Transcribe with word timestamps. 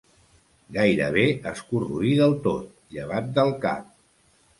Gairebé 0.77 1.25
es 1.51 1.61
corroí 1.73 2.13
del 2.21 2.33
tot, 2.47 2.71
llevat 2.97 3.29
del 3.37 3.53
cap. 3.67 3.93